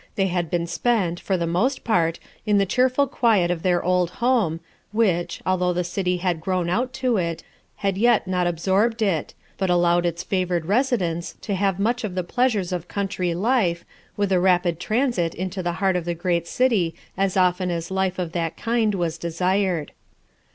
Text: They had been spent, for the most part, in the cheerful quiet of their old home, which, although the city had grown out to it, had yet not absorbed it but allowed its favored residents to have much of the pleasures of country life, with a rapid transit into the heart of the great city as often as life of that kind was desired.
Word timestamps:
They 0.15 0.25
had 0.29 0.49
been 0.49 0.65
spent, 0.65 1.19
for 1.19 1.37
the 1.37 1.45
most 1.45 1.83
part, 1.83 2.19
in 2.43 2.57
the 2.57 2.65
cheerful 2.65 3.05
quiet 3.05 3.51
of 3.51 3.61
their 3.61 3.83
old 3.83 4.09
home, 4.17 4.59
which, 4.91 5.43
although 5.45 5.73
the 5.73 5.83
city 5.83 6.17
had 6.17 6.41
grown 6.41 6.71
out 6.71 6.91
to 6.93 7.17
it, 7.17 7.43
had 7.75 7.99
yet 7.99 8.25
not 8.27 8.47
absorbed 8.47 9.03
it 9.03 9.35
but 9.59 9.69
allowed 9.69 10.07
its 10.07 10.23
favored 10.23 10.65
residents 10.65 11.35
to 11.41 11.53
have 11.53 11.77
much 11.79 12.03
of 12.03 12.15
the 12.15 12.23
pleasures 12.23 12.71
of 12.71 12.87
country 12.87 13.35
life, 13.35 13.85
with 14.17 14.31
a 14.31 14.39
rapid 14.39 14.79
transit 14.79 15.35
into 15.35 15.61
the 15.61 15.73
heart 15.73 15.95
of 15.95 16.05
the 16.05 16.15
great 16.15 16.47
city 16.47 16.95
as 17.15 17.37
often 17.37 17.69
as 17.69 17.91
life 17.91 18.17
of 18.17 18.31
that 18.31 18.57
kind 18.57 18.95
was 18.95 19.19
desired. 19.19 19.91